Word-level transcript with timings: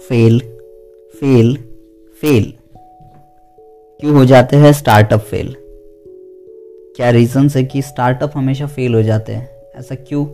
Fail 0.00 0.38
fail 1.20 1.56
fail 2.20 2.52
क्यों 4.00 4.14
हो 4.14 4.24
जाते 4.24 4.56
हैं 4.56 4.72
स्टार्टअप 4.72 5.20
फेल 5.20 5.56
क्या 6.96 7.10
रीज़न 7.10 7.48
है 7.56 7.64
कि 7.64 7.82
स्टार्टअप 7.82 8.32
हमेशा 8.34 8.66
फेल 8.66 8.94
हो 8.94 9.02
जाते 9.02 9.32
हैं? 9.32 9.50
ऐसा 9.76 9.94
क्यों? 9.94 10.26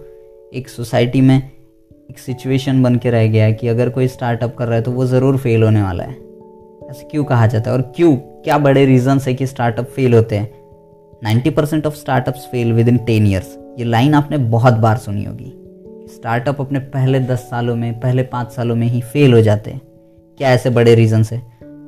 एक 0.55 0.69
सोसाइटी 0.69 1.21
में 1.21 1.51
एक 2.11 2.19
सिचुएशन 2.19 2.83
बन 2.83 2.97
के 2.97 3.11
रह 3.11 3.27
गया 3.27 3.45
है 3.45 3.53
कि 3.53 3.69
अगर 3.69 3.89
कोई 3.89 4.09
स्टार्टअप 4.09 4.55
कर 4.57 4.67
रहा 4.67 4.77
है 4.77 4.83
तो 4.83 4.91
वो 4.91 5.07
ज़रूर 5.07 5.37
फेल 5.37 5.63
होने 5.63 5.83
वाला 5.83 6.05
है। 6.05 6.17
ऐसा 6.91 7.09
क्यों 7.11 7.25
कहा 7.25 7.47
जाता 7.47 7.71
है? 7.71 7.77
और 7.77 7.83
क्यों? 7.97 8.17
क्या 8.17 8.59
बड़े 8.59 8.85
रीजन 8.85 9.19
है 9.19 9.35
कि 9.35 9.47
स्टार्टअप 9.47 9.85
फेल 9.85 10.15
होते 10.15 10.37
हैं? 10.37 10.55
Ninety 11.25 11.51
percent 11.51 11.87
of 11.87 11.95
startups 11.95 12.47
fail 12.47 12.73
within 12.89 12.97
ten 12.97 13.27
years 13.27 13.59
ये 13.79 13.85
लाइन 13.85 14.15
आपने 14.15 14.39
बहुत 14.39 14.75
बार 14.75 14.97
सुनी 14.97 15.25
होगी। 15.25 15.61
स्टार्टअप 16.09 16.61
अपने 16.61 16.79
पहले 16.79 17.21
दस 17.21 17.39
सालों 17.39 17.77
में, 17.77 18.01
पहले 18.01 18.23
पाँच 18.23 18.53
सालों 18.53 18.77
में 18.77 18.87
ही 18.87 19.01
फेल 19.01 19.33
हो 19.33 19.41
जाते 19.41 19.71
हैं। 19.71 19.81
क्या 20.39 20.51
ऐसे 20.51 20.71
बड़े 20.71 20.95
रीजन 20.95 21.23
है? 21.33 21.43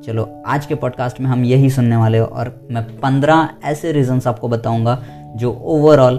चलो, 0.05 0.43
आज 0.47 0.65
के 0.65 0.75
पॉडकास्ट 0.75 1.21
में 1.21 1.27
हम 1.27 1.45
यही 1.45 1.69
सुनने 1.69 1.95
वाले 1.95 2.17
हो 2.17 2.25
और 2.25 2.67
मैं 2.71 2.83
पंद्रह 2.83 3.49
ऐसे 3.65 3.91
रीजंस 3.91 4.27
आपको 4.27 4.47
बताऊँगा 4.47 5.03
जो 5.35 5.51
ओवरऑल 5.51 6.17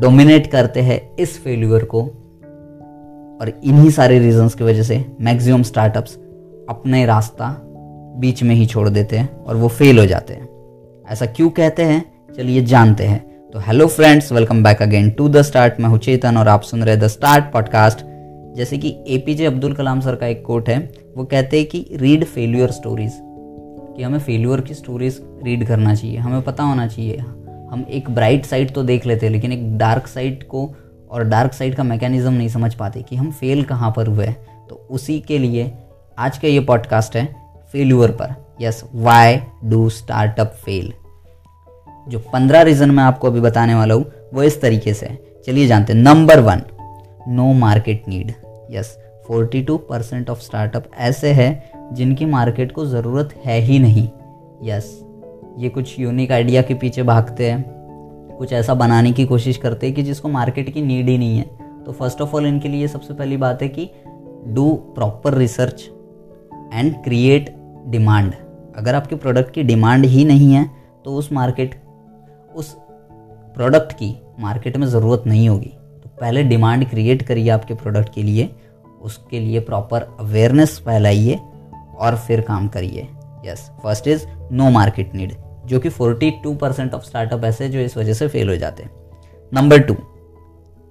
डोमिनेट 0.00 0.46
करते 0.46 0.80
हैं 0.80 1.16
इस 1.16 1.44
फेल्यूर 1.44 1.84
को। 1.84 2.02
और 3.40 3.60
इन्हीं 3.64 3.90
सारे 3.90 4.18
रीजंस 4.18 4.54
की 4.54 4.64
वजह 4.64 4.82
से 4.82 5.04
मैक्सिमम 5.20 5.62
स्टार्टअप्स 5.62 6.14
अपने 6.68 7.06
रास्ता 7.06 7.62
बीच 8.16 8.42
में 8.42 8.54
ही 8.54 8.66
छोड़ 8.66 8.88
देते 8.88 9.18
हैं 9.18 9.44
और 9.44 9.56
वो 9.56 9.68
फेल 9.68 9.98
हो 9.98 10.06
जाते 10.06 10.34
हैं। 10.34 10.48
ऐसा 11.10 11.26
क्यों 11.26 11.50
कहते 11.50 11.82
हैं? 11.82 12.12
चलिए 12.36 12.64
जानते 12.64 13.04
हैं। 13.04 13.27
तो 13.52 13.58
hello 13.58 13.86
friends 13.86 14.30
welcome 14.32 14.62
back 14.62 14.80
again 14.82 15.08
to 15.10 15.28
the 15.28 15.42
start 15.42 15.78
मैं 15.80 15.88
हूँ 15.88 15.98
चेतन 15.98 16.36
और 16.36 16.48
आप 16.48 16.62
सुन 16.62 16.82
रहे 16.84 16.96
द 16.96 17.06
स्टार्ट 17.06 17.44
पॉडकास्ट 17.52 17.98
जैसे 18.56 18.78
कि 18.78 18.88
A 19.08 19.18
P 19.26 19.34
J 19.34 19.46
Abdul 19.46 19.74
Kalam 19.74 20.00
sir 20.00 20.16
का 20.16 20.26
एक 20.26 20.44
कोट 20.44 20.68
है, 20.68 20.78
वो 21.16 21.24
कहते 21.24 21.58
हैं 21.58 21.66
कि 21.66 21.84
रीड 21.92 22.24
फेल्यूर 22.24 22.70
स्टोरीज 22.70 23.12
कि 23.16 24.02
हमें 24.02 24.18
फेल्यूर 24.18 24.60
की 24.60 24.74
स्टोरीज 24.74 25.20
रीड 25.44 25.66
करना 25.66 25.94
चाहिए, 25.94 26.16
हमें 26.16 26.42
पता 26.42 26.62
होना 26.62 26.86
चाहिए। 26.86 27.16
हम 27.16 27.86
एक 27.90 28.10
ब्राइट 28.10 28.46
साइड 28.46 28.74
तो 28.74 28.82
देख 28.82 29.06
लेते 29.06 29.26
हैं, 29.26 29.32
लेकिन 29.32 29.52
एक 29.52 29.76
डार्क 29.78 30.06
साइड 30.06 30.46
को 30.48 30.68
और 31.10 31.24
डार्क 31.24 31.52
साइड 31.52 31.74
का 31.74 31.82
मैकेनिज्म 31.84 32.32
नहीं 32.32 32.48
समझ 32.48 32.74
पाते 32.74 33.02
कि 33.02 33.16
हम 33.16 33.30
फेल 33.30 33.64
कहाँ 33.64 33.92
पर 33.96 34.06
हुए 34.06 34.26
तो 34.68 34.86
उसी 34.90 35.20
के 35.20 35.38
लिए 35.38 35.70
आज 36.18 36.38
का 36.38 36.48
ये 36.48 36.60
पॉडकास्ट 36.62 37.16
है 37.16 37.26
फेल्यूर 37.72 38.10
पर. 38.20 38.34
Yes 38.60 38.84
why 38.94 39.40
do 39.64 39.88
startup 39.90 40.56
fail 40.64 40.92
जो 42.08 42.18
पंद्रह 42.32 42.62
रीजन 42.62 42.90
मैं 42.90 43.04
आपको 43.04 43.26
अभी 43.26 43.40
बताने 43.40 43.74
वाला 43.74 43.94
हूँ, 43.94 44.04
वो 44.34 44.42
इस 44.42 44.60
तरीके 44.60 44.94
से 44.94 45.06
है। 45.06 45.18
चलिए 45.46 45.66
जानते 45.66 45.92
हैं। 45.92 46.00
Number 46.00 46.40
one 46.40 46.62
no 47.28 47.52
market 47.52 48.08
need 48.08 48.32
yes 48.70 48.96
forty 49.26 49.62
two 49.62 49.76
percent 49.76 50.30
of 50.30 50.40
startup 50.40 50.90
ऐसे 50.98 51.32
हैं 51.32 51.94
जिनकी 51.94 52.24
मार्केट 52.24 52.72
को 52.72 52.86
ज़रूरत 52.86 53.34
है 53.44 53.60
ही 53.60 53.78
नहीं। 53.78 54.08
यस 54.62 54.98
ये 55.58 55.68
कुछ 55.68 55.98
यूनिक 56.00 56.32
आइडिया 56.32 56.62
के 56.62 56.74
पीछे 56.74 57.02
भागते 57.02 57.50
हैं। 57.50 57.64
कुछ 58.38 58.52
ऐसा 58.52 58.74
बनाने 58.74 59.12
की 59.12 59.24
कोशिश 59.24 59.56
करते 59.56 59.86
हैं 59.86 59.94
कि 59.94 60.02
जिसको 60.02 60.28
मार्केट 60.28 60.72
की 60.74 60.82
नीड 60.82 61.08
ही 61.08 61.18
नहीं 61.18 61.38
है। 61.38 61.44
तो 61.86 61.92
फ़र्स्ट 61.92 62.20
ऑफ़ 62.20 62.34
ऑल 62.36 62.46
इनके 62.46 62.68
लिए 62.68 62.88
सबसे 62.88 63.14
पहली 63.14 63.36
बात 63.36 63.62
है 63.62 63.68
कि 63.68 63.90
do 64.46 64.70
proper 64.94 65.34
research 65.34 65.82
and 66.74 66.94
create 67.04 67.54
demand 67.86 68.32
अगर 68.76 68.94
आपके 68.94 69.16
प्रोडक्ट 69.16 69.52
की 69.54 69.62
डिमांड 69.62 70.04
ही 70.04 70.24
नहीं 70.24 70.52
है 70.52 70.70
तो 71.04 71.14
उस 71.14 71.32
मार्केट 71.32 71.74
उस 72.58 72.76
प्रोडक्ट 73.54 73.92
की 73.92 74.14
मार्केट 74.38 74.76
में 74.76 74.86
ज़रूरत 74.86 75.22
नहीं 75.26 75.48
होगी। 75.48 75.72
तो 76.02 76.10
पहले 76.20 76.42
डिमांड 76.42 76.88
क्रिएट 76.90 77.22
करिए 77.22 77.50
आपके 77.50 77.74
प्रोडक्ट 77.74 78.12
के 78.14 78.22
लिए, 78.22 78.50
उसके 79.02 79.40
लिए 79.40 79.60
प्रॉपर 79.60 80.02
अवेयरनेस 80.20 80.78
फैलाइए 80.78 81.40
और 81.98 82.16
फिर 82.16 82.40
काम 82.40 82.68
करिए। 82.68 83.08
Yes 83.46 83.70
first 83.82 84.08
is 84.08 84.26
no 84.52 84.70
market 84.70 85.14
need 85.14 85.34
जो 85.66 85.80
कि 85.80 85.90
42 85.90 86.56
परसेंट 86.56 86.94
ऑफ़ 86.94 87.02
स्टार्टअप 87.02 87.44
ऐसे 87.44 87.68
जो 87.68 87.78
इस 87.78 87.96
वजह 87.96 88.12
से 88.12 88.28
फेल 88.28 88.48
हो 88.48 88.56
जाते 88.56 88.82
हैं। 88.82 88.90
Number 89.52 89.78
two 89.78 89.96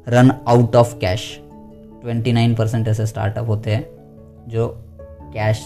run 0.07 0.31
out 0.47 0.75
of 0.75 0.97
cash 0.97 1.41
29 2.05 2.55
percent 2.57 2.87
ऐसे 2.87 3.05
स्टार्टअप 3.05 3.47
होते 3.47 3.71
हैं 3.71 3.87
जो 4.47 4.67
कैश 5.33 5.63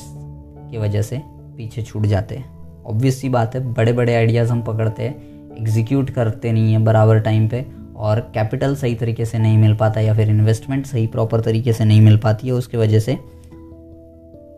की 0.71 0.77
वजह 0.77 1.01
से 1.01 1.21
पीछे 1.27 1.81
छूट 1.81 2.05
जाते 2.05 2.35
हैं। 2.35 2.83
ऑब्वियस 2.83 3.21
सी 3.21 3.29
बात 3.29 3.55
है 3.55 3.73
बड़े 3.73 3.93
बड़े 3.93 4.15
आइडियाज़ 4.15 4.51
हम 4.51 4.61
पकड़ते 4.61 5.03
हैं 5.03 5.30
एग्जीक्यूट 5.61 6.09
करते 6.09 6.51
नहीं 6.51 6.71
हैं 6.71 6.83
बराबर 6.83 7.19
टाइम 7.19 7.47
पे 7.47 7.65
और 7.95 8.19
कैपिटल 8.33 8.75
सही 8.75 8.95
तरीके 8.95 9.25
से 9.25 9.37
नहीं 9.37 9.57
मिल 9.57 9.75
पाता 9.75 10.01
या 10.01 10.13
फिर 10.13 10.29
इन्वेस्टमेंट 10.29 10.85
सही 10.85 11.07
प्रॉपर 11.07 11.41
तरीके 11.41 11.73
से 11.73 11.85
नहीं 11.85 12.01
मिल 12.01 12.17
पाती 12.17 12.47
है, 12.47 12.53
उसकी 12.53 12.77
वजह 12.77 12.99
से 12.99 13.17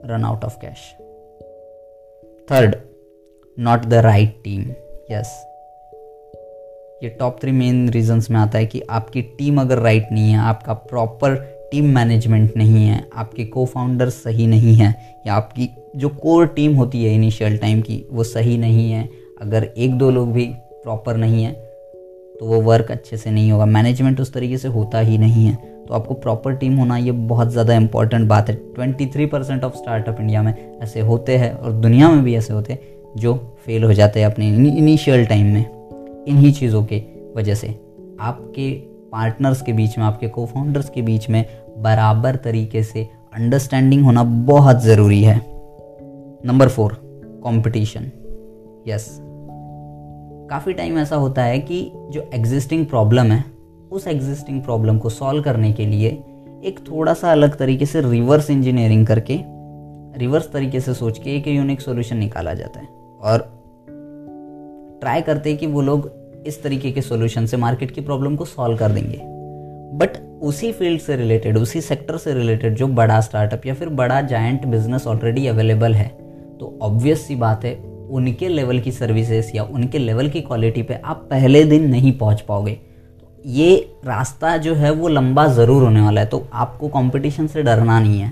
run 0.05 0.23
out 0.25 0.43
of 0.45 0.57
cash 0.61 0.91
third 2.51 2.75
not 3.57 3.85
the 3.85 3.93
right 3.93 4.41
team 4.43 4.61
yes 5.11 5.33
ये 7.03 7.09
टॉप 7.09 7.41
थ्री 7.41 7.51
मेन 7.51 7.89
रीजंस 7.89 8.29
में 8.31 8.39
आता 8.39 8.57
है 8.57 8.65
कि 8.65 8.81
आपकी 8.89 9.21
टीम 9.21 9.61
अगर 9.61 9.77
राइट 9.77 10.07
नहीं 10.11 10.31
है, 10.31 10.37
आपका 10.37 10.73
प्रॉपर 10.73 11.35
टीम 11.71 11.85
मैनेजमेंट 11.85 12.57
नहीं 12.57 12.85
है, 12.85 13.09
आपके 13.15 13.45
को 13.45 13.65
फाउंडर 13.65 14.09
सही 14.09 14.47
नहीं 14.47 14.75
है, 14.75 14.93
या 15.27 15.33
आपकी 15.33 15.69
जो 15.95 16.09
कोर 16.09 16.47
टीम 16.47 16.75
होती 16.75 17.03
है 17.05 17.13
इनिशियल 17.15 17.57
टाइम 17.57 17.81
की, 17.81 18.05
वो 18.11 18.23
सही 18.23 18.57
नहीं 18.57 18.91
है, 18.91 19.09
अगर 19.41 19.63
एक 19.77 19.97
दो 19.97 20.11
लोग 20.11 20.31
भी 20.33 20.45
प्रॉपर 20.83 21.17
नहीं 21.17 21.43
है 21.43 21.51
तो 22.35 22.45
वो 22.45 22.61
वर्क 22.61 22.91
अच्छे 22.91 23.17
से 23.17 23.31
नहीं 23.31 23.51
होगा। 23.51 23.65
मैनेजमेंट 23.67 24.19
उस 24.21 24.33
तरीके 24.33 24.57
से 24.57 24.67
होता 24.67 24.99
ही 24.99 25.17
नहीं 25.17 25.45
है। 25.45 25.55
तो 25.85 25.93
आपको 25.93 26.13
प्रॉपर 26.15 26.55
टीम 26.55 26.75
होना 26.77 26.97
ये 26.97 27.11
बहुत 27.11 27.51
ज़्यादा 27.51 27.73
इंपॉर्टेंट 27.73 28.27
बात 28.29 28.49
है। 28.49 28.55
Twenty 28.75 29.05
three 29.05 29.25
percent 29.25 29.63
of 29.63 29.75
startup 29.75 30.19
India 30.19 30.41
में 30.41 30.79
ऐसे 30.79 30.99
होते 31.01 31.37
हैं 31.37 31.53
और 31.53 31.71
दुनिया 31.73 32.09
में 32.11 32.23
भी 32.23 32.35
ऐसे 32.35 32.53
होते 32.53 32.73
हैं 32.73 32.79
जो 33.17 33.35
फेल 33.65 33.83
हो 33.83 33.93
जाते 33.93 34.19
हैं 34.19 34.27
अपने 34.27 34.47
इनिशियल 34.69 35.25
टाइम 35.25 35.53
में। 35.53 35.65
इन्हीं 36.27 36.51
चीज़ों 36.53 36.83
के 36.83 37.01
वजह 37.35 37.55
से 37.55 37.67
आपके 38.21 38.71
पार्टनर्स 39.11 39.61
के 39.61 39.73
बीच 39.73 39.97
में, 39.97 40.05
आपके 40.05 40.27
को 40.27 40.45
फाउंडर्स 40.45 40.89
के 40.89 41.01
बीच 41.01 41.29
में 41.29 41.45
बराबर 41.77 42.35
तरीके 42.35 42.83
से 42.83 43.07
अंडरस्टैंडिंग 43.33 44.03
होना 44.05 44.23
बहुत 44.23 44.81
ज़रूरी 44.81 45.21
है। 45.23 45.35
नंबर 46.45 46.69
फोर 46.69 46.93
कंपटीशन 47.43 48.11
यस 48.87 49.07
काफ़ी 50.49 50.73
टाइम 50.73 50.97
ऐसा 50.97 51.15
होता 51.15 51.43
है 51.43 51.59
कि 51.59 51.91
जो 51.95 52.29
एग्जिस्टिंग 52.33 52.85
प्रॉब्लम 52.85 53.31
है, 53.31 53.43
उस 53.91 54.07
एग्जिस्टिंग 54.07 54.63
प्रॉब्लम 54.63 54.97
को 54.97 55.09
सॉल्व 55.09 55.43
करने 55.43 55.73
के 55.73 55.85
लिए 55.85 56.09
एक 56.63 56.79
थोड़ा 56.91 57.13
सा 57.13 57.31
अलग 57.31 57.57
तरीके 57.57 57.85
से 57.85 58.01
रिवर्स 58.01 58.49
इंजीनियरिंग 58.49 59.07
करके 59.07 59.39
रिवर्स 60.19 60.51
तरीके 60.51 60.79
से 60.79 60.93
सोच 60.93 61.19
के 61.19 61.35
एक 61.35 61.47
यूनिक 61.47 61.81
सॉल्यूशन 61.81 62.17
निकाला 62.17 62.53
जाता 62.53 62.79
है। 62.79 62.87
और 63.21 63.39
ट्राई 65.01 65.21
करते 65.21 65.49
हैं 65.49 65.59
कि 65.59 65.67
वो 65.67 65.81
लोग 65.81 66.11
इस 66.47 66.63
तरीके 66.63 66.91
के 66.91 67.01
सॉल्यूशन 67.01 67.45
से 67.45 67.57
मार्केट 67.57 67.91
की 67.91 68.01
प्रॉब्लम 68.01 68.35
को 68.35 68.45
सॉल्व 68.45 68.77
कर 68.77 68.91
देंगे। 68.91 69.17
बट 69.97 70.17
उसी 70.41 70.71
फ़ील्ड 70.71 71.01
से 71.01 71.15
रिलेटेड 71.15 71.57
उसी 71.57 71.81
सेक्टर 71.81 72.17
से 72.17 72.33
रिलेटेड 72.33 72.75
जो 72.75 72.87
बड़ा 72.87 73.21
स्टार्टअप 73.21 73.65
या 73.65 73.73
फिर 73.73 73.89
बड़ा 73.89 74.21
जायंट 74.21 74.65
बिज़नेस 74.65 75.07
ऑलरेडी 75.07 75.47
अवेलेबल 75.47 75.93
है 75.93 76.07
तो 76.59 76.77
ऑब्वियस 76.81 77.21
सी 77.21 77.35
बात 77.35 77.65
है 77.65 77.92
उनके 78.13 78.47
लेवल 78.47 78.79
की 78.79 78.91
सर्विसेज़ 78.91 79.51
या 79.55 79.63
उनके 79.63 79.97
लेवल 79.97 80.29
की 80.29 80.41
क्वालिटी 80.41 80.81
पे 80.83 80.93
आप 80.95 81.27
पहले 81.29 81.63
दिन 81.63 81.89
नहीं 81.89 82.11
पहुँच 82.17 82.41
पाओगे। 82.41 82.71
तो 83.19 83.49
ये 83.49 83.75
रास्ता 84.05 84.55
जो 84.57 84.73
है 84.75 84.91
वो 84.91 85.07
लंबा 85.07 85.47
ज़रूर 85.47 85.83
होने 85.83 86.01
वाला 86.01 86.21
है। 86.21 86.27
तो 86.27 86.45
आपको 86.53 86.87
कंपटीशन 86.87 87.47
से 87.47 87.63
डरना 87.63 87.99
नहीं 87.99 88.19
है। 88.19 88.31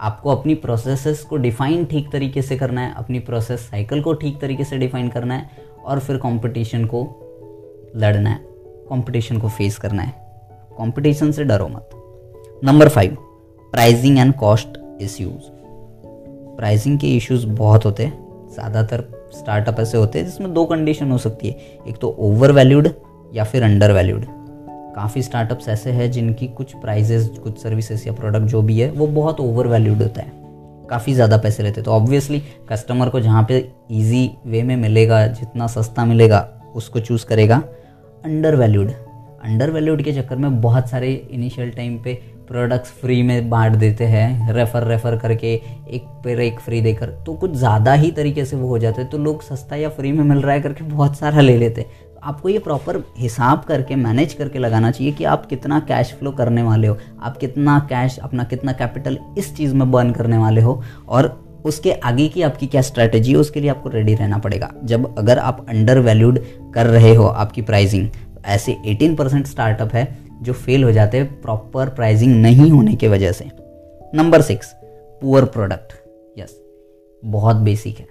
आपको 0.00 0.30
अपनी 0.30 0.54
प्रोसेसेस 0.54 1.20
को 1.20 1.36
डिफाइन 1.36 1.84
ठीक 1.84 2.10
तरीके 2.12 2.42
से 2.42 2.56
करना 2.56 2.80
है, 2.80 2.94
अपनी 2.94 3.18
प्रोसेस 3.18 3.60
साइकिल 3.60 4.02
को 4.02 4.12
ठीक 4.12 4.40
तरीके 4.40 4.64
से 4.64 4.78
डिफाइन 4.78 5.08
करना 5.08 5.34
है 5.34 5.50
और 5.84 5.98
फिर 5.98 6.16
कंपटीशन 6.16 6.84
को 6.84 7.02
लड़ना 7.96 8.30
है 8.30 8.40
कंपटीशन 8.90 9.38
को 9.38 9.48
फेस 9.48 9.76
करना 9.78 10.02
है। 10.02 10.14
कंपटीशन 10.78 11.32
से 11.32 11.44
डरो 11.44 11.68
मत। 11.68 11.90
Number 12.64 12.88
five 12.88 13.16
pricing 13.72 14.18
and 14.18 14.34
cost 14.34 14.78
issues 15.00 15.50
pricing 16.56 16.98
के 16.98 17.16
इश्यूज़ 17.16 17.46
बहुत 17.46 17.84
होते 17.84 18.04
हैं। 18.04 18.21
ज़्यादातर 18.52 19.04
स्टार्टअप 19.34 19.80
ऐसे 19.80 19.98
होते 19.98 20.18
हैं 20.18 20.26
जिसमें 20.26 20.52
दो 20.54 20.64
कंडीशन 20.64 21.10
हो 21.10 21.18
सकती 21.18 21.48
है। 21.48 21.80
एक 21.88 21.96
तो 22.00 22.14
ओवर 22.20 22.52
वैल्यूड 22.52 22.88
या 23.34 23.44
फिर 23.44 23.62
अंडर 23.62 23.92
वैल्यूड 23.92 24.24
काफ़ी 24.96 25.22
स्टार्टअप्स 25.22 25.68
ऐसे 25.68 25.90
हैं 25.90 26.10
जिनकी 26.10 26.46
कुछ 26.48 26.74
प्राइजेस 26.76 27.28
कुछ 27.42 27.58
सर्विसेज़ 27.58 28.06
या 28.06 28.12
प्रोडक्ट 28.12 28.44
जो 28.44 28.62
भी 28.62 28.78
है, 28.80 28.90
वो 28.90 29.06
बहुत 29.06 29.40
ओवर 29.40 29.66
वैल्यूड 29.66 30.02
होता 30.02 30.22
है। 30.22 30.32
काफ़ी 30.90 31.14
ज़्यादा 31.14 31.36
पैसे 31.36 31.62
लेते 31.62 31.80
हैं। 31.80 31.84
तो 31.84 31.90
ऑब्वियसली 31.90 32.42
कस्टमर 32.68 33.08
को 33.08 33.20
जहाँ 33.20 33.44
पे 33.48 33.58
इजी 33.90 34.30
वे 34.46 34.62
में 34.62 34.76
मिलेगा, 34.76 35.26
जितना 35.26 35.66
सस्ता 35.66 36.04
मिलेगा, 36.04 36.48
उसको 36.74 37.00
चूज़ 37.00 37.26
करेगा। 37.26 37.62
अंडर 38.24 38.56
वैल्यूड 38.56 38.92
अंडर 39.42 39.70
वैल्यूड 39.70 40.02
के 40.02 40.12
चक्कर 40.12 40.36
में 40.36 40.60
बहुत 40.60 40.88
सारे 40.90 41.12
इनिशियल 41.30 41.70
टाइम 41.70 41.96
पे 41.98 42.14
प्रोडक्ट्स 42.48 42.90
फ्री 43.00 43.22
में 43.22 43.48
बांट 43.50 43.74
देते 43.76 44.04
हैं 44.04 44.52
रेफ़र 44.52 44.86
रेफ़र 44.86 45.16
करके 45.16 45.52
एक 45.88 46.04
पर 46.24 46.40
एक 46.40 46.58
फ्री 46.60 46.80
देकर। 46.80 47.10
तो 47.26 47.34
कुछ 47.34 47.52
ज़्यादा 47.52 47.92
ही 47.94 48.10
तरीके 48.10 48.44
से 48.44 48.56
वो 48.56 48.68
हो 48.68 48.78
जाते 48.78 49.02
हैं 49.02 49.10
तो 49.10 49.18
लोग 49.18 49.42
सस्ता 49.42 49.76
या 49.76 49.88
फ्री 49.88 50.12
में 50.12 50.24
मिल 50.24 50.40
रहा 50.40 50.54
है 50.54 50.60
करके 50.60 50.84
बहुत 50.84 51.16
सारा 51.16 51.40
ले 51.40 51.56
लेते 51.58 51.80
हैं। 51.80 51.90
तो 52.04 52.20
आपको 52.22 52.48
ये 52.48 52.58
प्रॉपर 52.58 53.02
हिसाब 53.18 53.62
करके 53.64 53.96
मैनेज 53.96 54.34
करके 54.34 54.58
लगाना 54.58 54.90
चाहिए 54.90 55.12
कि 55.12 55.24
आप 55.26 55.46
कितना 55.46 55.78
कैश 55.82 56.12
फ्लो 56.12 56.30
करने 56.32 56.62
वाले 56.62 56.88
हो, 56.88 56.98
आप 57.20 57.36
कितना 57.36 57.78
कैश 57.90 58.18
अपना 58.18 58.44
कितना 58.44 58.72
कैपिटल 58.72 59.18
इस 59.38 59.54
चीज़ 59.56 59.74
में 59.74 59.90
बर्न 59.90 60.12
करने 60.12 60.38
वाले 60.38 60.60
हो, 60.60 60.82
और 61.08 61.62
उसके 61.64 61.92
आगे 61.92 62.28
की 62.28 62.42
आपकी 62.42 62.66
क्या 62.66 62.82
स्ट्रैटेजी 62.82 63.32
है, 63.32 63.38
उसके 63.38 63.60
लिए 63.60 63.70
आपको 63.70 63.88
रेडी 63.88 64.14
रहना 64.14 64.38
पड़ेगा। 64.38 64.70
जब 64.84 65.14
अगर 65.18 65.38
आप 65.38 65.64
अंडर 65.68 65.98
वैल्यूड 66.00 66.38
कर 66.74 66.86
रहे 66.86 67.14
हो 67.14 67.26
आपकी 67.26 67.62
प्राइसिंग 67.62 68.08
ऐसे 68.46 68.76
18 68.86 69.16
परसेंट 69.16 69.46
स्टार्टअप 69.46 69.94
है 69.94 70.18
जो 70.42 70.52
फेल 70.52 70.84
हो 70.84 70.92
जाते 70.92 71.18
हैं 71.18 71.40
प्रॉपर 71.42 71.88
प्राइजिंग 71.88 72.34
नहीं 72.42 72.70
होने 72.70 72.94
की 72.94 73.08
वजह 73.08 73.32
से। 73.32 73.44
Number 74.14 74.42
six 74.42 74.72
poor 75.22 75.44
product 75.44 75.92
yes 76.38 76.60
बहुत 77.24 77.56
बेसिक 77.56 77.98
है। 77.98 78.06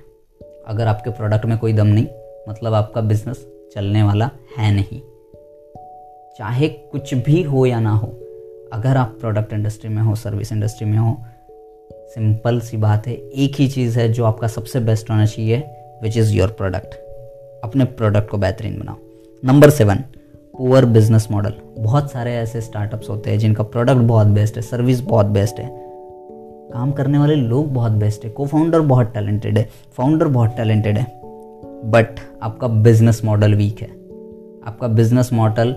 अगर 0.68 0.88
आपके 0.88 1.10
प्रोडक्ट 1.10 1.46
में 1.46 1.58
कोई 1.58 1.74
दम 1.74 1.88
नहीं 1.88 2.08
मतलब 2.50 2.74
आपका 2.74 3.02
बिज़नेस 3.02 3.48
चलने 3.76 4.04
वाला 4.04 4.30
है 4.58 4.74
नहीं। 4.76 5.00
चाहे 6.38 6.68
कुछ 6.68 7.14
भी 7.14 7.42
हो 7.42 7.66
या 7.66 7.80
ना 7.80 7.92
हो, 7.92 8.08
अगर 8.74 8.98
आप 8.98 9.18
प्रोडक्ट 9.20 9.54
इंडस्ट्री 9.54 9.90
में 9.90 10.02
हो 10.02 10.16
सर्विस 10.16 10.52
इंडस्ट्री 10.52 10.88
में 10.88 10.98
हो 10.98 11.18
सिंपल 11.94 12.60
सी 12.60 12.78
बात 12.78 13.08
है, 13.08 13.14
एक 13.14 13.56
ही 13.56 13.68
चीज़ 13.68 14.00
है 14.00 14.12
जो 14.14 14.26
आपका 14.26 14.48
सबसे 14.48 14.80
बेस्ट 14.80 15.10
होना 15.10 15.26
चाहिए 15.26 15.58
विच 16.04 16.18
इज़ 16.18 16.34
योर 16.34 16.50
प्रोडक्ट 16.50 16.96
अपने 17.64 17.86
प्रोडक्ट 17.86 18.30
को 18.30 18.38
बेहतरीन 18.38 18.80
बनाओ। 18.80 18.96
Number 19.46 19.70
seven 19.70 20.04
poor 20.62 20.86
business 20.86 21.28
model 21.32 21.54
बहुत 21.80 22.12
सारे 22.12 22.32
ऐसे 22.32 22.60
स्टार्टअप्स 22.62 23.10
होते 23.10 23.30
हैं 23.30 23.38
जिनका 23.40 23.64
प्रोडक्ट 23.64 24.00
बहुत 24.00 24.28
बेस्ट 24.28 24.56
है 24.56 24.62
सर्विस 24.62 25.00
बहुत 25.02 25.26
बेस्ट 25.26 25.60
है। 25.60 25.66
काम 26.74 26.92
करने 26.92 27.18
वाले 27.18 27.36
लोग 27.36 27.74
बहुत 27.74 27.92
बेस्ट 27.92 28.26
है 28.26 28.30
को 28.30 28.46
फाउंडर 28.46 28.82
बहुत 28.82 29.14
टैलेंटेड 29.14 29.58
है 29.58 29.68
फाउंडर 29.98 30.28
बहुत 30.28 30.50
टैलेंटेड 30.50 30.98
है। 30.98 31.04
बट 31.86 32.20
आपका 32.44 32.68
बिज़नेस 32.68 33.22
मॉडल 33.26 33.54
वीक 33.54 33.82
है। 33.82 33.88
आपका 34.68 34.88
बिज़नेस 34.88 35.34
मॉडल 35.34 35.76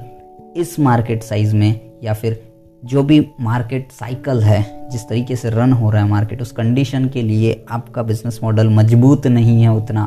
इस 0.57 0.79
मार्केट 0.81 1.23
साइज़ 1.23 1.57
में 1.57 1.81
या 2.05 2.13
फिर 2.13 2.41
जो 2.83 3.03
भी 3.03 3.21
मार्केट 3.41 3.91
साइकिल 3.93 4.43
है, 4.43 4.89
जिस 4.91 5.09
तरीके 5.09 5.37
से 5.37 5.51
रन 5.51 5.73
हो 5.73 5.91
रहा 5.91 6.03
है 6.03 6.09
मार्केट 6.09 6.43
उस 6.43 6.53
कंडीशन 6.53 7.09
के 7.09 7.23
लिए 7.23 7.65
आपका 7.71 8.03
बिज़नेस 8.03 8.41
मॉडल 8.43 8.69
मज़बूत 8.69 9.27
नहीं 9.27 9.61
है 9.63 9.77
उतना 9.77 10.07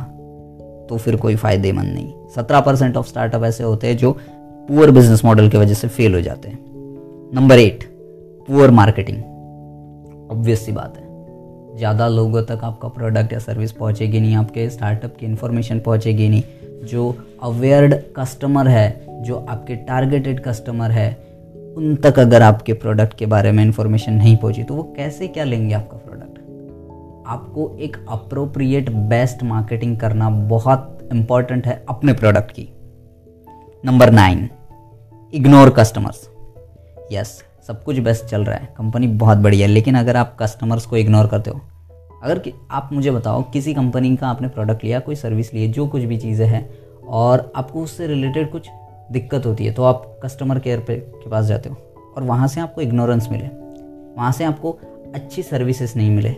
तो 0.90 0.98
फिर 0.98 1.16
कोई 1.16 1.36
फ़ायदेमंद 1.36 1.94
नहीं। 1.94 2.14
सत्रह 2.36 2.60
परसेंट 2.62 2.98
ऑफ़ 2.98 3.08
स्टार्टअप 3.08 3.44
ऐसे 3.44 3.64
होते 3.64 3.88
हैं 3.88 3.98
जो 3.98 4.18
पुअर 4.70 4.92
बिज़नेस 4.92 5.24
मॉडल 5.26 5.50
की 5.50 5.58
वजह 5.58 5.74
से 5.74 5.88
फेल 5.88 6.14
हो 6.14 6.22
जाते 6.22 6.50
हैं। 6.50 6.60
Number 7.36 7.60
eight 7.60 7.84
poor 8.48 8.72
marketing 8.72 9.18
obvious 10.32 10.66
सी 10.66 10.72
बात 10.72 10.98
है। 10.98 11.06
ज़्यादा 11.78 12.08
लोगों 12.08 12.42
तक 12.44 12.60
आपका 12.64 12.88
प्रोडक्ट 12.88 13.34
या 13.34 13.40
सर्विस 13.40 13.72
पहुँचेगी 13.72 14.20
नहीं, 14.20 14.36
आपके 14.36 14.70
स्टार्टअप 14.70 15.16
की 15.20 15.26
इन्फॉर्मेशन 15.26 15.80
पहुँचेगी 15.80 16.30
नहीं। 16.30 16.44
जो 16.84 17.16
अवेयर्ड 17.44 17.96
कस्टमर 18.18 18.68
है, 18.68 19.24
जो 19.24 19.36
आपके 19.40 19.76
टारगेटेड 19.76 20.44
कस्टमर 20.44 20.92
है, 20.92 21.10
उन 21.78 21.96
तक 21.96 22.20
अगर 22.20 22.42
आपके 22.42 22.74
प्रोडक्ट 22.76 23.18
के 23.18 23.26
बारे 23.26 23.52
में 23.52 23.64
इंफॉर्मेशन 23.64 24.14
नहीं 24.14 24.36
पहुँची 24.38 24.64
तो 24.64 24.74
वो 24.74 24.84
कैसे 24.98 25.28
क्या 25.28 25.44
लेंगे 25.44 25.74
आपका 25.74 25.98
प्रोडक्ट 25.98 26.26
आपको 27.28 27.76
एक 27.80 27.98
अप्रोप्रिएट 28.10 28.90
बेस्ट 29.10 29.44
मार्केटिंग 29.44 29.98
करना 30.00 30.30
बहुत 30.30 31.10
इंपॉर्टेंट 31.14 31.68
है 31.68 31.84
अपने 31.90 32.14
प्रोडक्ट 32.14 32.52
की। 32.52 32.70
Number 33.84 34.12
nine 34.12 34.50
ignore 35.34 35.70
customers. 35.70 36.30
Yes, 37.12 37.44
सब 37.68 37.84
कुछ 37.84 37.98
बेस्ट 38.00 38.26
चल 38.26 38.44
रहा 38.44 38.56
है, 38.56 38.68
कंपनी 38.78 39.08
बहुत 39.08 39.38
बढ़िया 39.38 39.68
है, 39.68 39.74
लेकिन 39.74 39.96
अगर 39.96 40.18
आप 40.18 40.36
कस्टमर्स 40.40 40.86
को 40.86 40.98
इग्नोर 40.98 41.28
करते 41.28 41.50
हो, 41.50 41.60
अगर 42.24 42.40
कि 42.40 42.54
आप 42.72 42.90
मुझे 42.94 43.12
बताओ, 43.12 43.42
किसी 43.44 43.74
कंपनी 43.74 44.16
का 44.16 44.28
आपने 44.28 44.48
प्रोडक्ट 44.48 44.84
लिया, 44.84 45.00
कोई 45.00 45.16
सर्विस 45.16 45.54
लिए 45.54 45.68
जो 45.68 45.88
कुछ 45.88 46.04
भी 46.04 46.18
चीज़ें 46.18 46.46
हैं, 46.48 46.70
और 47.02 47.52
आपको 47.56 47.82
उससे 47.82 48.08
रिलेटेड 48.08 48.52
कुछ 48.52 48.70
दिक्कत 49.12 49.46
होती 49.46 49.66
है 49.66 49.72
तो 49.72 49.84
आप 49.84 50.20
कस्टमर 50.24 50.60
केयर 50.60 50.80
पे 50.80 50.96
के 50.96 51.30
पास 51.30 51.46
जाते 51.46 51.70
हो, 51.70 51.76
और 52.18 52.24
वहाँ 52.24 52.48
से 52.48 52.62
आपको 52.62 52.82
इग्नोरेंस 52.82 53.28
मिले, 53.32 53.48
वहाँ 54.18 54.32
से 54.32 54.44
आपको 54.44 54.72
अच्छी 55.16 55.44
सर्विसेज़ 55.44 55.98
नहीं 55.98 56.10
मिले, 56.12 56.30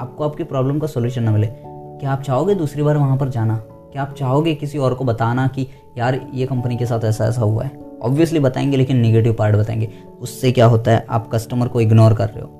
आपको 0.00 0.28
आपकी 0.28 0.44
प्रॉब्लम 0.44 0.78
का 0.78 0.86
सोल्यूशन 0.86 1.22
ना 1.22 1.30
मिले, 1.30 1.46
क्या 1.46 2.10
आप 2.10 2.22
चाहोगे 2.22 2.54
दूसरी 2.54 2.82
बार 2.82 2.96
वहाँ 2.96 3.16
पर 3.16 3.28
जाना? 3.28 3.56
क्या 3.92 4.02
आप 4.02 4.14
चाहोगे 4.14 4.54
किसी 4.54 4.78
और 4.78 4.94
को 4.94 5.04
बताना 5.04 5.46
कि, 5.46 5.66
यार, 5.98 6.20
ये 6.34 6.46
कंपनी 6.46 6.76
के 6.76 6.86
साथ 6.86 7.04
ऐसा 7.04 7.26
ऐसा 7.26 7.42
हुआ 7.42 7.64
है? 7.64 7.87
ऑब्वियसली 8.02 8.40
बताएँगे, 8.40 8.76
लेकिन 8.76 8.96
निगेटिव 8.96 9.32
पार्ट 9.32 9.56
बताएँगे। 9.56 9.88
उससे 10.20 10.52
क्या 10.52 10.66
होता 10.66 10.90
है, 10.90 11.06
आप 11.10 11.30
कस्टमर 11.34 11.68
को 11.68 11.80
इग्नोर 11.80 12.14
कर 12.14 12.28
रहे 12.28 12.40
हो। 12.40 12.54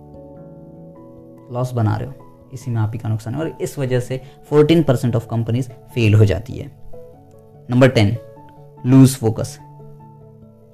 लॉस 1.52 1.72
बना 1.72 1.96
रहे 1.96 2.08
हो। 2.08 2.14
इसी 2.52 2.70
में 2.70 2.80
आप 2.80 2.90
ही 2.94 2.98
का 2.98 3.08
नुकसान 3.08 3.34
है। 3.34 3.40
और 3.40 3.58
इस 3.60 3.78
वजह 3.78 4.00
से 4.00 4.20
14 4.52 4.82
परसेंट 4.82 5.16
ऑफ़ 5.16 5.26
कंपनीज़ 5.26 5.68
फेल 5.68 6.14
हो 6.14 6.24
जाती 6.24 6.52
है। 6.52 6.70
नंबर 7.70 7.88
टेन 7.88 8.16
लूज 8.86 9.14
फोकस 9.16 9.58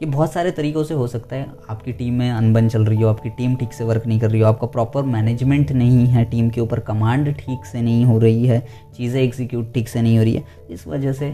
ये 0.02 0.06
बहुत 0.06 0.32
सारे 0.32 0.50
तरीकों 0.50 0.84
से 0.84 0.94
हो 0.94 1.06
सकता 1.06 1.36
है। 1.36 1.46
आपकी 1.70 1.92
टीम 1.92 2.14
में 2.14 2.30
अनबन 2.30 2.68
चल 2.68 2.84
रही 2.84 3.02
हो, 3.02 3.08
आपकी 3.08 3.28
टीम 3.28 3.54
ठीक 3.56 3.72
से 3.72 3.84
वर्क 3.84 4.06
नहीं 4.06 4.20
कर 4.20 4.30
रही 4.30 4.40
हो, 4.40 4.46
आपका 4.46 4.66
प्रॉपर 4.66 5.02
मैनेजमेंट 5.02 5.72
नहीं 5.72 6.06
है 6.06 6.24
टीम 6.24 6.50
के 6.50 6.60
ऊपर 6.60 6.80
कमांड 6.80 7.34
ठीक 7.34 7.64
से 7.64 7.82
नहीं 7.82 8.04
हो 8.04 8.18
रही 8.18 8.46
है, 8.46 8.66
चीज़ें 8.96 9.22
एग्जीक्यूट 9.22 9.72
ठीक 9.74 9.88
से 9.88 10.02
नहीं 10.02 10.18
हो 10.18 10.24
रही 10.24 10.34
है, 10.34 10.44
इस 10.70 10.86
वजह 10.86 11.12
से 11.12 11.30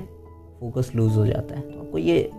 फोकस 0.61 0.93
लूज 0.97 1.17
हो 1.17 1.27
जाता 1.27 1.55
है। 1.55 1.61
तो 1.61 1.81
आपको 1.81 1.99
ये 1.99 2.31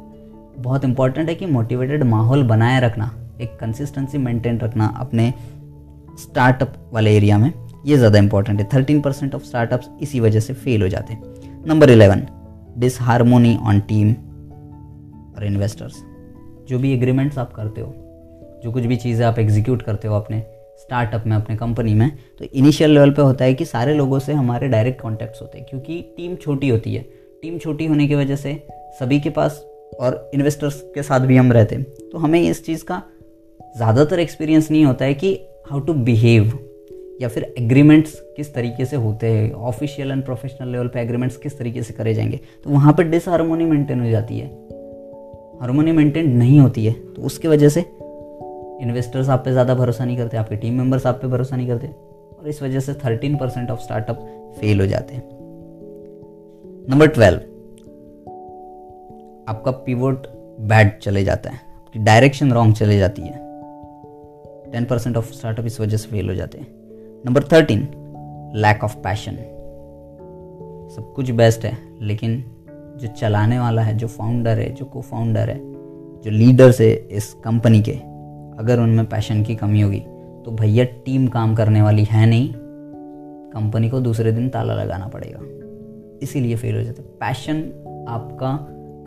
बहुत 0.58 0.84
इंपॉर्टेंट 0.86 1.30
है 1.30 1.36
कि 1.36 1.46
मोटिवेटेड 1.48 2.04
माहौल 2.04 2.44
बनाए 2.44 2.80
रखना, 2.82 3.12
एक 3.42 3.58
कंसिस्टेंसी 3.60 4.18
मेंटेन 4.18 4.60
रखना 4.60 4.86
अपने 5.00 5.34
स्टार्टअप 6.20 6.74
वाले 6.94 7.16
एरिया 7.18 7.38
में, 7.38 7.52
ये 7.86 7.98
ज़्यादा 7.98 8.20
इंपॉर्टेंट 8.20 8.60
है। 8.60 8.68
थर्टीन 8.74 9.02
परसेंट 9.02 9.36
ऑफ़ 9.36 9.44
स्टार्टअप्स 9.44 9.90
इसी 10.02 10.20
वजह 10.20 10.40
से 10.40 10.54
फेल 10.56 10.82
हो 10.82 10.88
जाते 10.88 11.14
हैं। 11.14 11.64
Number 11.68 11.90
eleven 11.90 12.26
disharmony 12.78 13.58
on 13.60 13.80
team 13.80 14.12
और 15.36 15.46
इन्वेस्टर्स 15.46 16.04
जो 16.70 16.80
भी 16.80 16.94
एग्रीमेंट्स 16.94 17.38
आप 17.38 17.54
करते 17.54 17.82
हो, 17.82 17.94
जो 18.64 18.72
कुछ 18.72 18.84
भी 18.84 18.96
चीज़ें 18.98 19.26
आप 19.26 19.40
एग्जीक्यूट 19.40 19.82
करते 19.82 20.08
हो 20.08 20.16
अपने 20.16 20.44
स्टार्टअप 20.80 21.24
में, 21.28 21.36
अपने 21.36 21.56
कंपनी 21.56 21.94
में 21.94 22.12
तो 22.40 22.46
इनिशियल 22.46 22.92
लेवल 22.92 23.12
पे 23.12 23.22
होता 23.22 23.46
है 23.46 23.54
कि 23.54 23.66
सारे 23.66 23.94
लोगों 23.94 24.20
से 24.20 24.34
हमारे 24.34 24.68
डायरेक्ट 24.68 25.02
कॉन्टैक्ट्स 25.02 25.42
होते 25.42 25.58
हैं, 25.58 25.68
क्योंकि 25.70 26.02
टीम 26.18 26.36
छोटी 26.36 26.70
होती 26.70 26.94
है। 26.96 27.02
टीम 27.42 27.58
छोटी 27.58 27.86
होने 27.86 28.08
की 28.08 28.16
वजह 28.16 28.36
से 28.36 28.54
सभी 29.00 29.20
के 29.20 29.30
पास 29.30 29.64
और 29.94 30.30
इन्वेस्टर्स 30.34 30.82
के 30.96 31.04
साथ 31.04 31.20
भी 31.20 31.38
हम 31.38 31.52
रहते 31.52 31.76
हैं। 31.76 31.84
तो 32.12 32.18
हमें 32.18 32.42
इस 32.42 32.66
चीज़ 32.66 32.84
का 32.84 33.02
ज़्यादातर 33.78 34.20
एक्सपीरियंस 34.20 34.72
नहीं 34.72 34.86
होता 34.86 35.06
है 35.06 35.14
कि 35.14 35.34
हाउ 35.70 35.80
टू 35.80 35.94
बिहेव 36.04 36.52
या 37.22 37.28
फिर 37.28 37.44
एग्रीमेंट्स 37.58 38.14
किस 38.38 38.54
तरीके 38.54 38.86
से 38.86 38.96
होते 38.96 39.28
हैं 39.28 39.52
ऑफिशियल 39.54 40.12
एंड 40.12 40.24
प्रोफेशनल 40.26 40.68
लेवल 40.68 40.88
पे 40.88 41.02
एग्रीमेंट्स 41.02 41.38
किस 41.38 41.58
तरीके 41.58 41.84
से 41.84 41.94
करे 41.94 42.14
जाएँगे। 42.14 42.40
तो 42.64 42.70
वहाँ 42.70 42.94
पर 42.94 43.04
डिसहारमोनी 43.04 43.66
मेंटेन 43.66 44.02
हो 44.02 44.10
जाती 44.10 44.40
है। 44.40 44.48
हारमोनी 45.62 45.92
मेंटेन 45.92 46.32
नहीं 46.38 46.60
होती 46.60 46.86
है 46.86 46.94
तो 47.14 47.22
उसकी 47.22 47.48
वजह 47.48 47.70
से 47.70 47.82
इन्वेस्टर्स 48.82 49.30
आप 49.30 49.44
पे 49.46 49.52
ज़्यादा 49.52 49.74
भरोसा 49.76 50.06
नहीं 50.06 50.18
करते, 50.18 50.38
आपके 50.38 50.56
टीम 50.56 50.78
मेंबर्स 50.78 51.06
आप 51.06 51.20
पे 51.22 51.28
भरोसा 51.28 51.56
नहीं 51.56 51.68
करते 51.68 51.88
और 51.88 52.48
इस 52.50 52.62
वजह 52.64 52.80
से 52.80 52.94
thirteen 52.96 53.36
percent 53.38 53.70
of 53.72 53.80
startup 53.80 54.26
fail 54.60 54.82
हो 54.82 54.86
जाते 54.88 55.16
हैं। 55.16 55.24
नंबर 56.90 57.08
ट्वेल्व 57.08 57.40
आपका 59.52 59.72
पिवोट 59.86 60.28
बैड 60.62 60.98
चले 61.00 61.24
जाता 61.24 61.50
है, 61.50 61.60
आपकी 61.78 62.00
डायरेक्शन 62.00 62.52
रॉन्ग 62.54 62.76
चले 62.76 62.98
जाती 62.98 63.22
है। 63.22 63.40
टेन 64.72 64.86
परसेंट 64.90 65.18
ऑफ़ 65.18 65.32
स्टार्टअप 65.34 65.66
इस 65.66 65.80
वजह 65.82 65.98
से 65.98 66.10
फेल 66.10 66.30
हो 66.30 66.36
जाते 66.36 66.58
हैं। 66.58 66.68
Number 67.26 67.44
thirteen 67.44 67.88
lack 68.56 68.84
of 68.84 68.96
passion 68.98 69.36
सब 70.92 71.12
कुछ 71.16 71.30
बेस्ट 71.32 71.66
है, 71.66 71.78
लेकिन 72.02 72.44
जो 72.98 73.08
चलाने 73.10 73.60
वाला 73.60 73.82
है, 73.82 73.98
जो 73.98 74.08
फाउंडर 74.08 74.60
है, 74.60 74.70
जो 74.70 74.86
को 74.86 75.02
फाउंडर 75.02 75.50
है, 75.50 75.58
जो 76.24 76.32
लीडर्स 76.32 76.82
है 76.82 76.92
इस 76.92 77.34
कंपनी 77.44 77.82
के, 77.82 77.92
अगर 78.60 78.80
उनमें 78.80 79.06
पैशन 79.06 79.44
की 79.44 79.56
कमी 79.56 79.82
होगी 79.82 80.00
तो 80.46 80.52
भैया 80.52 80.84
टीम 81.06 81.28
काम 81.28 81.56
करने 81.56 81.82
वाली 81.82 82.04
है 82.04 82.26
नहीं 82.26 82.52
कंपनी 83.52 83.90
को 83.90 84.00
दूसरे 84.00 84.32
दिन 84.32 84.50
ताला 84.50 84.74
लगाना 84.74 85.08
पड़ेगा। 85.08 85.40
इसीलिए 86.24 86.56
फेल 86.56 86.76
हो 86.76 86.84
जाते 86.84 87.02
पैशन 87.20 87.58
आपका 88.10 88.52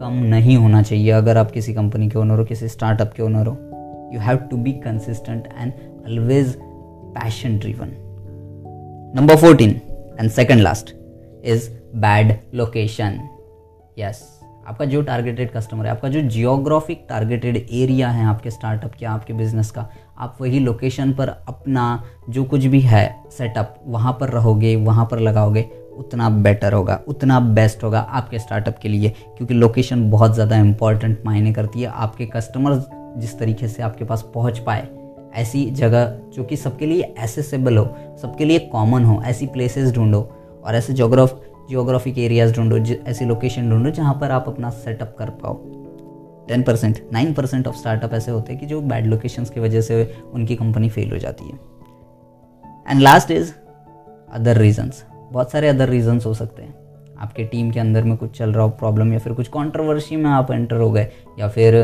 कम 0.00 0.14
नहीं 0.24 0.56
होना 0.56 0.82
चाहिए 0.82 1.10
अगर 1.10 1.36
आप 1.38 1.50
किसी 1.50 1.74
कंपनी 1.74 2.08
के 2.08 2.18
ओनर 2.18 2.38
हो, 2.38 2.44
किसी 2.44 2.68
स्टार्टअप 2.68 3.12
के 3.16 3.22
ओनर 3.22 3.46
हो। 3.46 3.56
You 4.14 4.20
have 4.20 4.36
to 4.50 4.56
be 4.56 4.72
consistent 4.84 5.48
and 5.58 5.72
always 6.06 6.54
passion 7.16 7.58
driven 7.58 7.92
number 9.16 9.36
fourteen 9.36 9.70
and 10.20 10.30
second 10.30 10.60
last 10.60 10.94
is 11.44 11.68
bad 11.96 12.36
location 12.54 13.20
yes 13.98 14.22
आपका 14.68 14.84
जो 14.84 15.00
टारगेटेड 15.02 15.50
कस्टमर 15.52 15.86
है, 15.86 15.90
आपका 15.90 16.08
जो 16.08 16.20
जियोग्राफिक 16.20 17.04
टारगेटेड 17.08 17.56
एरिया 17.56 18.08
है 18.10 18.24
आपके 18.24 18.50
स्टार्टअप 18.50 18.92
के, 18.94 19.06
आपके 19.06 19.32
बिज़नेस 19.32 19.70
का, 19.70 19.88
आप 20.18 20.38
वही 20.40 20.58
लोकेशन 20.58 21.12
पर 21.12 21.28
अपना 21.28 22.02
जो 22.30 22.44
कुछ 22.44 22.64
भी 22.64 22.80
है 22.80 23.04
सेटअप 23.30 23.74
वहाँ 23.86 24.16
पर 24.20 24.28
रहोगे, 24.28 24.74
वहाँ 24.76 25.06
पर 25.10 25.18
लगाओगे 25.18 25.62
उतना 25.94 26.28
बेटर 26.30 26.72
होगा, 26.72 27.00
उतना 27.08 27.38
बेस्ट 27.40 27.84
होगा 27.84 28.00
आपके 28.00 28.38
स्टार्टअप 28.38 28.78
के 28.78 28.88
लिए, 28.88 29.08
क्योंकि 29.36 29.54
लोकेशन 29.54 30.10
बहुत 30.10 30.34
ज़्यादा 30.34 30.56
इंपॉर्टेंट 30.58 31.22
मायने 31.26 31.52
करती 31.52 31.82
है 31.82 31.88
आपके 31.88 32.26
कस्टमर 32.26 32.82
जिस 33.18 33.38
तरीके 33.38 33.68
से 33.68 33.82
आपके 33.82 34.04
पास 34.04 34.22
पहुँच 34.34 34.58
पाए। 34.58 34.88
ऐसी 35.34 35.64
जगह 35.72 36.04
जो 36.34 36.44
कि 36.44 36.56
सबके 36.56 36.86
लिए 36.86 37.14
एसेसेबल 37.18 37.78
हो, 37.78 37.84
सबके 38.22 38.44
लिए 38.44 38.58
कॉमन 38.68 39.04
हो, 39.04 39.20
ऐसी 39.22 39.46
प्लेसेस 39.46 39.92
ढूंढो 39.92 40.20
और 40.64 40.74
ऐसे 40.74 40.92
जोग्राफ 40.92 41.40
जियोग्राफिक 41.68 42.18
एरियाज़ 42.18 42.54
ढूंढो 42.54 42.76
ऐसी 43.08 43.24
लोकेशन 43.24 43.70
ढूंढो 43.70 43.90
जहाँ 43.90 44.14
पर 44.20 44.30
आप 44.30 44.48
अपना 44.48 44.70
सेटअप 44.70 45.14
कर 45.18 45.30
पाओ। 45.42 45.54
Ten 46.48 46.62
percent 46.62 46.98
nine 47.12 47.32
percent 47.34 47.68
of 47.68 47.76
startup 47.76 48.14
ऐसे 48.14 48.30
होते 48.30 48.52
हैं 48.52 48.60
कि 48.60 48.66
जो 48.66 48.80
बैड 48.82 49.06
लोकेशंस 49.06 49.50
की 49.50 49.60
वजह 49.60 49.80
से 49.80 50.04
उनकी 50.32 50.56
कंपनी 50.56 50.88
फेल 50.88 51.10
हो 51.10 51.18
जाती 51.18 51.44
है। 51.44 51.58
And 52.86 53.00
last 53.00 53.30
is 53.30 53.52
other 54.30 54.58
reasons 54.58 55.04
बहुत 55.34 55.50
सारे 55.50 55.68
अदर 55.68 55.88
रीजंस 55.88 56.26
हो 56.26 56.34
सकते 56.34 56.62
हैं। 56.62 56.74
आपके 57.18 57.44
टीम 57.44 57.70
के 57.70 57.80
अंदर 57.80 58.02
में 58.02 58.16
कुछ 58.16 58.38
चल 58.38 58.52
रहा 58.52 58.62
हो 58.62 58.68
प्रॉब्लम 58.70 59.12
या 59.12 59.18
फिर 59.18 59.32
कुछ 59.32 59.48
कंट्रोवर्सी 59.48 60.16
में 60.16 60.30
आप 60.30 60.50
एंटर 60.50 60.76
हो 60.76 60.90
गए 60.90 61.06
या 61.38 61.48
फिर 61.48 61.76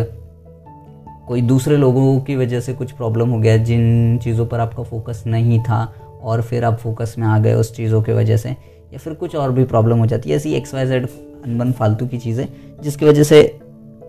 कोई 1.29 1.43
दूसरे 1.43 1.77
लोगों 1.77 2.21
की 2.21 2.37
वजह 2.37 2.61
से 2.61 2.75
कुछ 2.75 2.93
प्रॉब्लम 2.93 3.31
हो 3.31 3.39
गया 3.39 3.57
जिन 3.57 4.19
चीज़ों 4.19 4.47
पर 4.47 4.61
आपका 4.61 4.83
फोकस 4.83 5.23
नहीं 5.27 5.61
था 5.61 5.83
और 6.23 6.43
फिर 6.43 6.65
आप 6.65 6.79
फोकस 6.79 7.15
में 7.19 7.27
आ 7.27 7.39
गए 7.39 7.55
उस 7.55 7.75
चीज़ों 7.77 8.03
की 8.03 8.13
वजह 8.13 8.37
से 8.37 8.51
या 8.51 8.99
फिर 8.99 9.15
कुछ 9.15 9.37
और 9.37 9.53
भी 9.53 9.65
प्रॉब्लम 9.65 9.99
हो 9.99 10.07
जाती 10.07 10.31
है। 10.31 10.37
ऐसी 10.37 10.55
एक्स 10.55 10.75
वाई 10.75 10.87
जेड 10.87 11.09
अनबन 11.45 11.73
फालतू 11.73 12.07
की 12.07 12.19
चीज़ें 12.19 12.47
जिसकी 12.83 13.07
वजह 13.07 13.23
से 13.23 13.43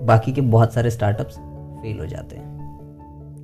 बाकी 0.03 0.33
के 0.33 0.41
बहुत 0.41 0.73
सारे 0.73 0.89
स्टार्टअप्स 0.89 1.35
फेल 1.81 1.99
हो 1.99 2.05
जाते 2.05 2.35
हैं। 2.35 2.60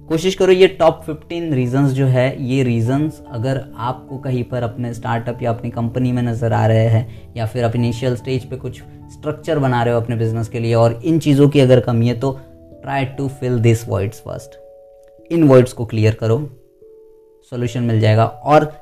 कोशिश 0.07 0.35
करो 0.35 0.51
ये 0.51 0.67
टॉप 0.67 1.05
15 1.05 1.53
रीजंस 1.53 1.91
जो 1.91 2.05
है, 2.05 2.43
ये 2.43 2.63
रीजंस 2.63 3.23
अगर 3.31 3.65
आपको 3.77 4.17
कहीं 4.17 4.43
पर 4.43 4.63
अपने 4.63 4.93
स्टार्टअप 4.93 5.39
या 5.41 5.49
अपनी 5.49 5.69
कंपनी 5.69 6.11
में 6.11 6.23
नज़र 6.23 6.53
आ 6.53 6.67
रहे 6.67 6.87
हैं, 6.87 7.33
या 7.37 7.45
फिर 7.45 7.63
आप 7.63 7.75
इनिशियल 7.75 8.15
स्टेज 8.15 8.45
पे 8.45 8.55
कुछ 8.55 8.81
स्ट्रक्चर 9.11 9.59
बना 9.59 9.83
रहे 9.83 9.93
हो 9.93 10.01
अपने 10.01 10.15
बिज़नेस 10.15 10.47
के 10.47 10.59
लिए 10.59 10.73
और 10.73 11.01
इन 11.05 11.19
चीज़ों 11.19 11.49
की 11.49 11.59
अगर 11.59 11.79
कमी 11.79 12.07
है 12.07 12.19
तो 12.19 12.39
try 12.81 13.05
to 13.05 13.27
fill 13.27 13.59
this 13.59 13.89
words 13.89 14.19
first 14.19 14.51
in 15.31 15.43
words 15.43 15.73
को 15.73 15.85
क्लियर 15.85 16.13
करो 16.13 16.49
सोल्यूशन 17.49 17.83
मिल 17.83 17.99
जाएगा 17.99 18.25
और 18.25 18.75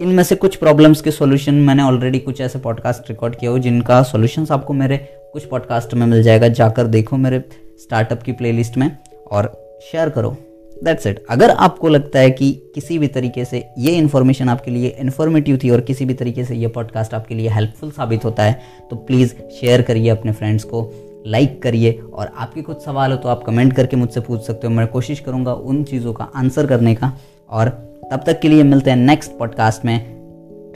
इनमें 0.00 0.24
से 0.24 0.36
कुछ 0.36 0.56
प्रॉब्लम्स 0.56 1.00
के 1.00 1.10
सोल्यूशन 1.10 1.54
मैंने 1.54 1.82
ऑलरेडी 1.82 2.18
कुछ 2.18 2.40
ऐसे 2.40 2.58
पॉडकास्ट 2.58 3.10
रिकॉर्ड 3.10 3.36
किया 3.36 3.50
हो 3.50 3.58
जिनका 3.58 4.02
सॉल्यूशंस 4.02 4.52
आपको 4.52 4.72
मेरे 4.72 4.96
कुछ 5.32 5.44
पॉडकास्ट 5.44 5.94
में 5.94 6.06
मिल 6.06 6.22
जाएगा, 6.22 6.48
जाकर 6.48 6.86
देखो 6.86 7.16
मेरे 7.16 7.44
स्टार्टअप 7.78 8.22
की 8.22 8.32
प्लेलिस्ट 8.32 8.76
में 8.76 8.96
और 9.30 9.65
शेयर 9.82 10.08
करो. 10.08 10.36
दैट्स 10.84 11.06
इट 11.06 11.24
अगर 11.30 11.50
आपको 11.50 11.88
लगता 11.88 12.18
है 12.18 12.30
कि 12.30 12.50
किसी 12.74 12.98
भी 12.98 13.08
तरीके 13.08 13.44
से 13.44 13.64
ये 13.78 13.92
इन्फॉर्मेशन 13.92 14.48
आपके 14.48 14.70
लिए 14.70 14.88
इन्फॉर्मेटिव 14.98 15.58
थी 15.64 15.70
और 15.70 15.80
किसी 15.80 16.04
भी 16.04 16.14
तरीके 16.14 16.44
से 16.44 16.54
ये 16.54 16.66
पॉडकास्ट 16.68 17.14
आपके 17.14 17.34
लिए 17.34 17.48
हेल्पफुल 17.48 17.90
साबित 17.90 18.24
होता 18.24 18.42
है 18.42 18.60
तो 18.90 18.96
प्लीज़ 18.96 19.34
शेयर 19.60 19.82
करिए 19.82 20.08
अपने 20.08 20.32
फ्रेंड्स 20.32 20.64
को 20.64 20.90
लाइक 21.26 21.62
करिए 21.62 21.92
और 22.12 22.32
आपके 22.36 22.62
कुछ 22.62 22.84
सवाल 22.84 23.12
हो 23.12 23.16
तो 23.16 23.28
आप 23.28 23.42
कमेंट 23.42 23.72
करके 23.72 23.96
मुझसे 23.96 24.20
पूछ 24.20 24.42
सकते 24.42 24.66
हो. 24.66 24.72
मैं 24.72 24.86
कोशिश 24.86 25.20
करूँगा 25.20 25.52
उन 25.52 25.82
चीज़ों 25.84 26.12
का 26.12 26.24
आंसर 26.34 26.66
करने 26.66 26.94
का 26.94 27.12
और 27.50 27.68
तब 28.10 28.22
तक 28.26 28.40
के 28.40 28.48
लिए 28.48 28.62
मिलते 28.62 28.90
हैं 28.90 28.96
नेक्स्ट 28.96 29.38
पॉडकास्ट 29.38 29.84
में. 29.84 29.98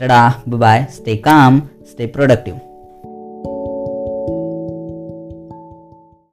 Tada 0.01 0.41
bye 0.49 0.85
stay 0.91 1.15
calm 1.17 1.61
stay 1.89 2.05
productive 2.07 2.59